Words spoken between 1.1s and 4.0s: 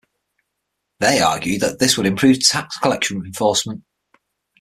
argued that this would improve tax collection enforcement.